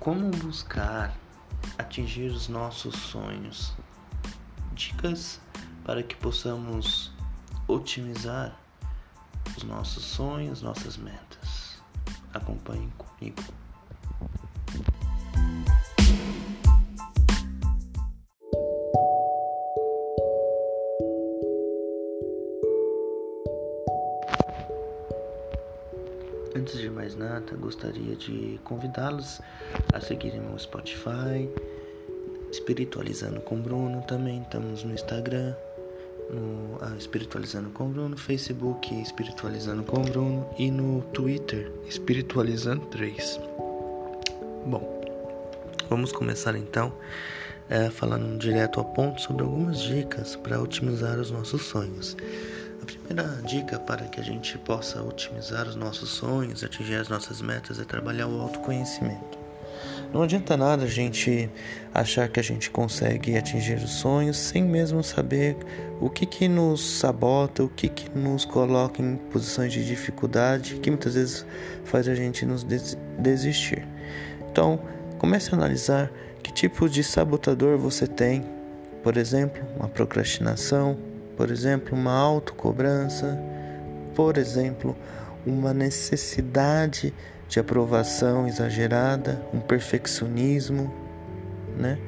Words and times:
Como 0.00 0.30
buscar 0.30 1.14
atingir 1.76 2.30
os 2.30 2.48
nossos 2.48 2.94
sonhos? 2.96 3.74
Dicas 4.72 5.38
para 5.84 6.02
que 6.02 6.16
possamos 6.16 7.12
otimizar 7.68 8.58
os 9.54 9.62
nossos 9.62 10.02
sonhos, 10.02 10.62
nossas 10.62 10.96
metas. 10.96 11.82
Acompanhe 12.32 12.90
comigo. 12.96 13.42
Antes 26.70 26.82
de 26.82 26.90
mais 26.90 27.16
nada, 27.16 27.56
gostaria 27.56 28.14
de 28.14 28.60
convidá-los 28.62 29.40
a 29.92 30.00
seguirem 30.00 30.40
meu 30.40 30.56
Spotify, 30.56 31.50
Espiritualizando 32.48 33.40
com 33.40 33.60
Bruno, 33.60 34.00
também 34.02 34.40
estamos 34.40 34.84
no 34.84 34.94
Instagram, 34.94 35.52
no 36.30 36.78
ah, 36.80 36.94
Espiritualizando 36.96 37.70
com 37.70 37.88
Bruno, 37.88 38.16
Facebook 38.16 38.94
Espiritualizando 39.02 39.82
com 39.82 40.00
Bruno 40.02 40.48
e 40.56 40.70
no 40.70 41.02
Twitter 41.12 41.72
Espiritualizando 41.88 42.86
3. 42.86 43.40
Bom, 44.66 45.02
vamos 45.88 46.12
começar 46.12 46.54
então 46.54 46.92
é, 47.68 47.90
falando 47.90 48.38
direto 48.38 48.78
ao 48.78 48.86
ponto 48.86 49.20
sobre 49.20 49.42
algumas 49.42 49.80
dicas 49.80 50.36
para 50.36 50.62
otimizar 50.62 51.18
os 51.18 51.32
nossos 51.32 51.62
sonhos. 51.62 52.16
A 52.80 52.84
primeira 52.84 53.42
dica 53.42 53.78
para 53.78 54.04
que 54.06 54.20
a 54.20 54.24
gente 54.24 54.56
possa 54.58 55.02
otimizar 55.02 55.68
os 55.68 55.76
nossos 55.76 56.10
sonhos, 56.10 56.64
atingir 56.64 56.94
as 56.94 57.08
nossas 57.08 57.42
metas, 57.42 57.78
é 57.78 57.84
trabalhar 57.84 58.26
o 58.26 58.40
autoconhecimento. 58.40 59.38
Não 60.12 60.22
adianta 60.22 60.56
nada 60.56 60.84
a 60.84 60.88
gente 60.88 61.48
achar 61.94 62.28
que 62.28 62.40
a 62.40 62.42
gente 62.42 62.68
consegue 62.68 63.36
atingir 63.36 63.76
os 63.76 63.90
sonhos 63.90 64.36
sem 64.36 64.62
mesmo 64.64 65.04
saber 65.04 65.56
o 66.00 66.10
que, 66.10 66.26
que 66.26 66.48
nos 66.48 66.98
sabota, 66.98 67.62
o 67.62 67.68
que, 67.68 67.88
que 67.88 68.10
nos 68.18 68.44
coloca 68.44 69.00
em 69.00 69.16
posições 69.16 69.72
de 69.72 69.86
dificuldade, 69.86 70.76
que 70.76 70.90
muitas 70.90 71.14
vezes 71.14 71.46
faz 71.84 72.08
a 72.08 72.14
gente 72.14 72.44
nos 72.44 72.66
desistir. 73.18 73.86
Então, 74.50 74.80
comece 75.18 75.50
a 75.52 75.54
analisar 75.54 76.10
que 76.42 76.52
tipo 76.52 76.88
de 76.88 77.04
sabotador 77.04 77.78
você 77.78 78.06
tem. 78.06 78.44
Por 79.04 79.16
exemplo, 79.16 79.62
uma 79.76 79.88
procrastinação, 79.88 80.98
por 81.36 81.50
exemplo, 81.50 81.96
uma 81.96 82.12
autocobrança, 82.12 83.38
por 84.14 84.36
exemplo, 84.36 84.96
uma 85.46 85.72
necessidade 85.72 87.14
de 87.48 87.58
aprovação 87.58 88.46
exagerada, 88.46 89.42
um 89.52 89.60
perfeccionismo, 89.60 90.92
né? 91.76 91.98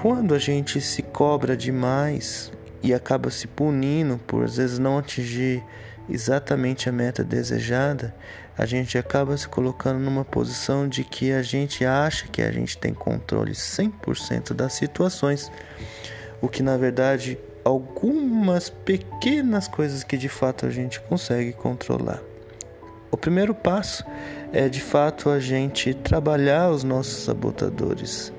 Quando 0.00 0.34
a 0.34 0.38
gente 0.38 0.80
se 0.80 1.02
cobra 1.02 1.56
demais 1.56 2.50
e 2.82 2.94
acaba 2.94 3.30
se 3.30 3.46
punindo 3.46 4.18
por 4.26 4.44
às 4.44 4.56
vezes 4.56 4.78
não 4.78 4.96
atingir 4.96 5.62
exatamente 6.08 6.88
a 6.88 6.92
meta 6.92 7.22
desejada, 7.22 8.14
a 8.56 8.64
gente 8.66 8.96
acaba 8.96 9.36
se 9.36 9.48
colocando 9.48 9.98
numa 9.98 10.24
posição 10.24 10.88
de 10.88 11.04
que 11.04 11.32
a 11.32 11.42
gente 11.42 11.84
acha 11.84 12.28
que 12.28 12.42
a 12.42 12.50
gente 12.50 12.76
tem 12.78 12.92
controle 12.92 13.52
100% 13.52 14.52
das 14.54 14.72
situações, 14.72 15.50
o 16.40 16.48
que 16.48 16.62
na 16.62 16.76
verdade 16.76 17.38
algumas 17.64 18.70
pequenas 18.70 19.68
coisas 19.68 20.02
que 20.02 20.16
de 20.16 20.28
fato 20.28 20.66
a 20.66 20.70
gente 20.70 21.00
consegue 21.00 21.52
controlar. 21.52 22.22
O 23.10 23.16
primeiro 23.16 23.54
passo 23.54 24.04
é 24.52 24.68
de 24.68 24.80
fato 24.80 25.30
a 25.30 25.40
gente 25.40 25.94
trabalhar 25.94 26.70
os 26.70 26.84
nossos 26.84 27.24
sabotadores. 27.24 28.32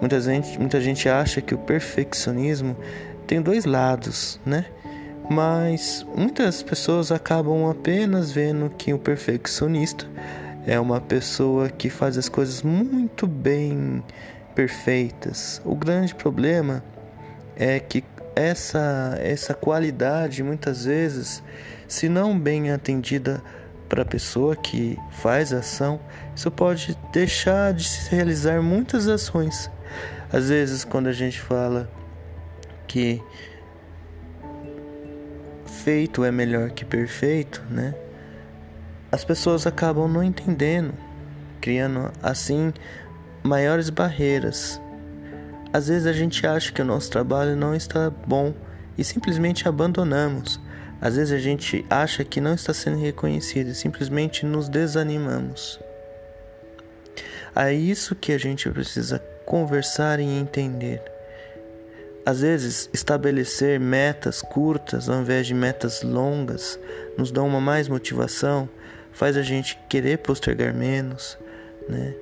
Muita 0.00 0.20
gente, 0.20 0.58
muita 0.58 0.80
gente 0.80 1.08
acha 1.08 1.40
que 1.40 1.54
o 1.54 1.58
perfeccionismo 1.58 2.76
tem 3.26 3.40
dois 3.40 3.64
lados, 3.64 4.40
né? 4.44 4.66
Mas 5.30 6.04
muitas 6.16 6.62
pessoas 6.62 7.12
acabam 7.12 7.70
apenas 7.70 8.32
vendo 8.32 8.68
que 8.76 8.92
o 8.92 8.98
perfeccionista 8.98 10.06
é 10.66 10.78
uma 10.78 11.00
pessoa 11.00 11.68
que 11.68 11.88
faz 11.88 12.18
as 12.18 12.28
coisas 12.28 12.62
muito 12.62 13.26
bem 13.26 14.02
perfeitas. 14.54 15.62
O 15.64 15.74
grande 15.74 16.14
problema 16.14 16.82
é 17.56 17.78
que 17.78 18.02
essa, 18.42 19.16
essa 19.20 19.54
qualidade, 19.54 20.42
muitas 20.42 20.84
vezes, 20.84 21.42
se 21.86 22.08
não 22.08 22.38
bem 22.38 22.70
atendida 22.70 23.42
para 23.88 24.02
a 24.02 24.06
pessoa 24.06 24.56
que 24.56 24.98
faz 25.10 25.52
a 25.52 25.58
ação, 25.58 26.00
isso 26.34 26.50
pode 26.50 26.98
deixar 27.12 27.72
de 27.72 27.86
se 27.86 28.10
realizar 28.10 28.60
muitas 28.62 29.06
ações. 29.08 29.70
Às 30.32 30.48
vezes, 30.48 30.84
quando 30.84 31.08
a 31.08 31.12
gente 31.12 31.40
fala 31.40 31.90
que 32.88 33.22
feito 35.84 36.24
é 36.24 36.30
melhor 36.30 36.70
que 36.70 36.84
perfeito, 36.84 37.62
né? 37.70 37.94
As 39.10 39.24
pessoas 39.24 39.66
acabam 39.66 40.08
não 40.08 40.22
entendendo, 40.22 40.94
criando 41.60 42.10
assim 42.22 42.72
maiores 43.42 43.90
barreiras 43.90 44.81
às 45.72 45.88
vezes 45.88 46.06
a 46.06 46.12
gente 46.12 46.46
acha 46.46 46.70
que 46.70 46.82
o 46.82 46.84
nosso 46.84 47.10
trabalho 47.10 47.56
não 47.56 47.74
está 47.74 48.10
bom 48.10 48.52
e 48.96 49.02
simplesmente 49.02 49.66
abandonamos. 49.66 50.60
Às 51.00 51.16
vezes 51.16 51.32
a 51.32 51.38
gente 51.38 51.84
acha 51.88 52.22
que 52.24 52.40
não 52.40 52.54
está 52.54 52.74
sendo 52.74 52.98
reconhecido 52.98 53.68
e 53.70 53.74
simplesmente 53.74 54.44
nos 54.44 54.68
desanimamos. 54.68 55.80
É 57.56 57.72
isso 57.72 58.14
que 58.14 58.32
a 58.32 58.38
gente 58.38 58.68
precisa 58.70 59.18
conversar 59.44 60.20
e 60.20 60.24
entender. 60.24 61.02
Às 62.24 62.40
vezes, 62.40 62.88
estabelecer 62.92 63.80
metas 63.80 64.42
curtas 64.42 65.08
ao 65.08 65.20
invés 65.20 65.46
de 65.46 65.54
metas 65.54 66.02
longas 66.02 66.78
nos 67.18 67.32
dá 67.32 67.42
uma 67.42 67.60
mais 67.60 67.88
motivação, 67.88 68.68
faz 69.12 69.36
a 69.36 69.42
gente 69.42 69.76
querer 69.88 70.18
postergar 70.18 70.72
menos, 70.72 71.36
né? 71.88 72.14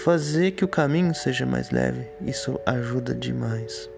Fazer 0.00 0.52
que 0.52 0.64
o 0.64 0.68
caminho 0.68 1.14
seja 1.14 1.44
mais 1.44 1.70
leve, 1.70 2.06
isso 2.20 2.58
ajuda 2.66 3.14
demais. 3.14 3.88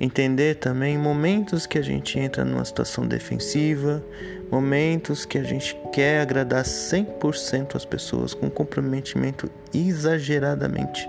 Entender 0.00 0.56
também 0.56 0.98
momentos 0.98 1.66
que 1.66 1.78
a 1.78 1.82
gente 1.82 2.18
entra 2.18 2.44
numa 2.44 2.64
situação 2.64 3.06
defensiva, 3.06 4.02
momentos 4.50 5.24
que 5.24 5.38
a 5.38 5.42
gente 5.42 5.76
quer 5.92 6.20
agradar 6.20 6.64
100% 6.64 7.76
as 7.76 7.84
pessoas 7.84 8.34
com 8.34 8.50
comprometimento 8.50 9.50
exageradamente, 9.72 11.08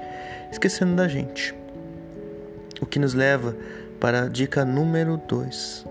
esquecendo 0.52 0.96
da 0.96 1.08
gente. 1.08 1.56
O 2.80 2.86
que 2.86 3.00
nos 3.00 3.14
leva 3.14 3.56
para 4.00 4.24
a 4.24 4.28
dica 4.28 4.66
número 4.66 5.18
2. 5.28 5.86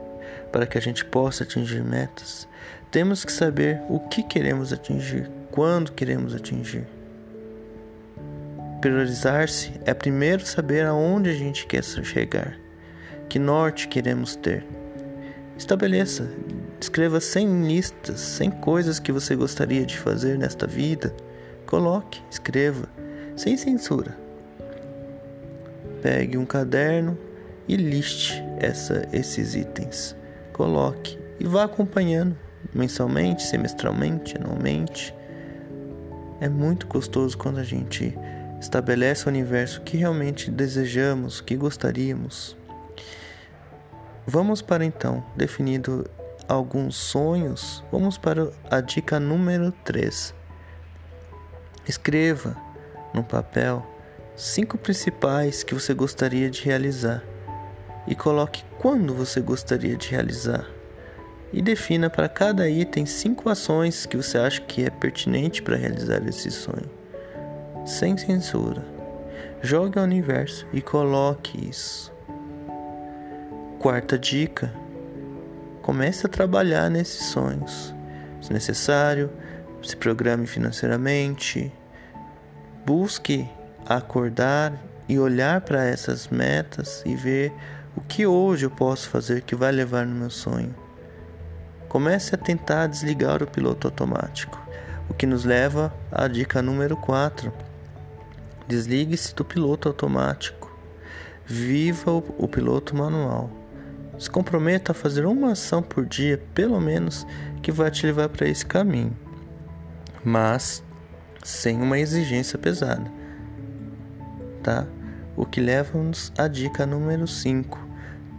Para 0.52 0.66
que 0.66 0.76
a 0.76 0.80
gente 0.80 1.04
possa 1.04 1.44
atingir 1.44 1.82
metas, 1.82 2.46
temos 2.90 3.24
que 3.24 3.32
saber 3.32 3.80
o 3.88 3.98
que 3.98 4.22
queremos 4.22 4.72
atingir, 4.72 5.30
quando 5.50 5.92
queremos 5.92 6.34
atingir. 6.34 6.86
Priorizar-se 8.82 9.70
é 9.84 9.94
primeiro 9.94 10.44
saber 10.44 10.84
aonde 10.84 11.30
a 11.30 11.32
gente 11.32 11.68
quer 11.68 11.84
chegar, 11.84 12.58
que 13.28 13.38
norte 13.38 13.86
queremos 13.86 14.34
ter. 14.34 14.66
Estabeleça, 15.56 16.28
escreva 16.80 17.20
100 17.20 17.62
listas, 17.64 18.18
100 18.18 18.50
coisas 18.50 18.98
que 18.98 19.12
você 19.12 19.36
gostaria 19.36 19.86
de 19.86 19.96
fazer 19.96 20.36
nesta 20.36 20.66
vida. 20.66 21.14
Coloque, 21.64 22.20
escreva, 22.28 22.88
sem 23.36 23.56
censura. 23.56 24.18
Pegue 26.02 26.36
um 26.36 26.44
caderno 26.44 27.16
e 27.68 27.76
liste 27.76 28.42
essa, 28.58 29.08
esses 29.12 29.54
itens. 29.54 30.16
Coloque 30.52 31.16
e 31.38 31.46
vá 31.46 31.62
acompanhando 31.62 32.36
mensalmente, 32.74 33.44
semestralmente, 33.44 34.36
anualmente. 34.36 35.14
É 36.40 36.48
muito 36.48 36.88
gostoso 36.88 37.38
quando 37.38 37.58
a 37.58 37.62
gente 37.62 38.18
estabelece 38.62 39.26
o 39.26 39.28
universo 39.28 39.80
que 39.82 39.96
realmente 39.96 40.48
desejamos, 40.48 41.40
que 41.40 41.56
gostaríamos. 41.56 42.56
Vamos 44.24 44.62
para 44.62 44.84
então, 44.84 45.24
definindo 45.36 46.08
alguns 46.48 46.94
sonhos, 46.94 47.82
vamos 47.90 48.16
para 48.16 48.52
a 48.70 48.80
dica 48.80 49.18
número 49.18 49.72
3. 49.84 50.32
Escreva 51.88 52.56
no 53.12 53.24
papel 53.24 53.84
cinco 54.36 54.78
principais 54.78 55.64
que 55.64 55.74
você 55.74 55.92
gostaria 55.92 56.48
de 56.48 56.62
realizar 56.62 57.20
e 58.06 58.14
coloque 58.14 58.64
quando 58.78 59.12
você 59.12 59.40
gostaria 59.40 59.96
de 59.96 60.08
realizar. 60.08 60.64
E 61.52 61.60
defina 61.60 62.08
para 62.08 62.28
cada 62.28 62.70
item 62.70 63.06
cinco 63.06 63.50
ações 63.50 64.06
que 64.06 64.16
você 64.16 64.38
acha 64.38 64.60
que 64.60 64.84
é 64.84 64.90
pertinente 64.90 65.60
para 65.60 65.76
realizar 65.76 66.26
esse 66.26 66.50
sonho 66.50 67.01
sem 67.84 68.16
censura. 68.16 68.84
Jogue 69.60 69.98
ao 69.98 70.04
universo 70.04 70.66
e 70.72 70.80
coloque 70.80 71.68
isso. 71.68 72.12
Quarta 73.78 74.18
dica: 74.18 74.72
comece 75.82 76.26
a 76.26 76.28
trabalhar 76.28 76.90
nesses 76.90 77.26
sonhos. 77.26 77.94
Se 78.40 78.52
necessário, 78.52 79.30
se 79.82 79.96
programe 79.96 80.46
financeiramente, 80.46 81.72
Busque 82.84 83.48
acordar 83.86 84.72
e 85.08 85.16
olhar 85.16 85.60
para 85.60 85.84
essas 85.84 86.26
metas 86.26 87.00
e 87.06 87.14
ver 87.14 87.52
o 87.96 88.00
que 88.00 88.26
hoje 88.26 88.66
eu 88.66 88.70
posso 88.70 89.08
fazer 89.08 89.42
que 89.42 89.54
vai 89.54 89.70
levar 89.70 90.04
no 90.04 90.16
meu 90.16 90.30
sonho. 90.30 90.74
Comece 91.88 92.34
a 92.34 92.38
tentar 92.38 92.88
desligar 92.88 93.40
o 93.40 93.46
piloto 93.46 93.86
automático, 93.86 94.60
o 95.08 95.14
que 95.14 95.26
nos 95.26 95.44
leva 95.44 95.94
à 96.10 96.26
dica 96.26 96.60
número 96.60 96.96
4. 96.96 97.52
Desligue-se 98.66 99.34
do 99.34 99.44
piloto 99.44 99.88
automático. 99.88 100.70
Viva 101.44 102.12
o 102.12 102.48
piloto 102.48 102.96
manual. 102.96 103.50
Se 104.18 104.30
comprometa 104.30 104.92
a 104.92 104.94
fazer 104.94 105.26
uma 105.26 105.52
ação 105.52 105.82
por 105.82 106.06
dia, 106.06 106.40
pelo 106.54 106.80
menos, 106.80 107.26
que 107.62 107.72
vai 107.72 107.90
te 107.90 108.06
levar 108.06 108.28
para 108.28 108.48
esse 108.48 108.64
caminho, 108.64 109.16
mas 110.24 110.84
sem 111.42 111.80
uma 111.80 111.98
exigência 111.98 112.58
pesada. 112.58 113.10
Tá? 114.62 114.86
O 115.36 115.44
que 115.44 115.60
leva-nos 115.60 116.32
à 116.38 116.46
dica 116.46 116.86
número 116.86 117.26
5. 117.26 117.78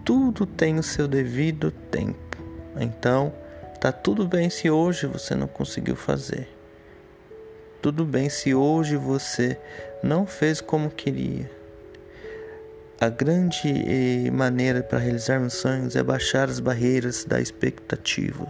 Tudo 0.06 0.46
tem 0.46 0.80
o 0.80 0.84
seu 0.84 1.08
devido 1.08 1.72
tempo. 1.72 2.38
Então, 2.80 3.34
Tá 3.84 3.92
tudo 3.92 4.26
bem 4.26 4.50
se 4.50 4.70
hoje 4.70 5.06
você 5.08 5.36
não 5.36 5.46
conseguiu 5.46 5.98
fazer. 5.98 6.48
Tudo 7.84 8.06
bem 8.06 8.30
se 8.30 8.56
hoje 8.56 8.96
você 8.96 9.58
não 10.02 10.26
fez 10.26 10.62
como 10.62 10.90
queria. 10.90 11.52
A 12.98 13.10
grande 13.10 13.68
eh, 13.68 14.32
maneira 14.32 14.82
para 14.82 15.00
realizarmos 15.00 15.56
sonhos 15.56 15.94
é 15.94 16.02
baixar 16.02 16.48
as 16.48 16.62
barreiras 16.62 17.26
da 17.26 17.42
expectativa. 17.42 18.48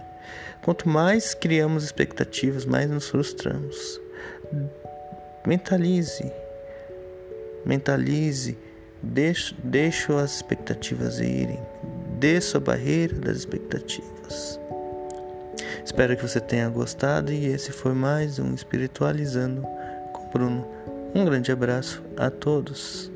Quanto 0.62 0.88
mais 0.88 1.34
criamos 1.34 1.82
expectativas, 1.82 2.64
mais 2.64 2.88
nos 2.88 3.08
frustramos. 3.08 4.00
Mentalize, 5.44 6.30
mentalize, 7.66 8.56
deixe, 9.02 9.52
deixe 9.64 10.12
as 10.12 10.36
expectativas 10.36 11.18
irem, 11.18 11.58
desça 12.20 12.58
a 12.58 12.60
barreira 12.60 13.16
das 13.16 13.38
expectativas. 13.38 14.60
Espero 15.84 16.16
que 16.16 16.26
você 16.26 16.40
tenha 16.40 16.68
gostado 16.68 17.30
e 17.30 17.46
esse 17.46 17.70
foi 17.70 17.92
mais 17.92 18.38
um 18.38 18.54
Espiritualizando 18.54 19.60
com 20.12 20.30
Bruno. 20.32 20.66
Um 21.14 21.24
grande 21.24 21.52
abraço 21.52 22.02
a 22.16 22.30
todos. 22.30 23.13